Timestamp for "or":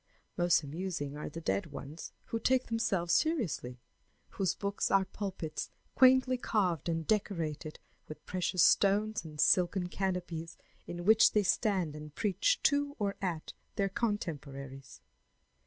12.97-13.15